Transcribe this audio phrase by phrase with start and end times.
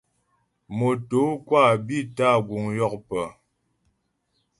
[0.77, 3.21] Motǒkwâ bi tâ guŋ yókpə.